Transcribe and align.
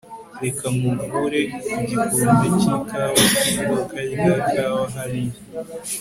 reka 0.43 0.65
nkuvure 0.75 1.41
ku 1.71 1.77
gikombe 1.89 2.47
cy'ikawa 2.59 3.21
ku 3.45 3.53
iduka 3.61 3.95
rya 4.07 4.27
kawa 4.51 4.83
hariya 4.95 5.37